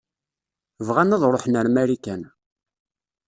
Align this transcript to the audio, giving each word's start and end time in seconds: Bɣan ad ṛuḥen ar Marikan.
Bɣan 0.87 1.13
ad 1.15 1.23
ṛuḥen 1.31 1.59
ar 1.59 1.67
Marikan. 1.73 2.21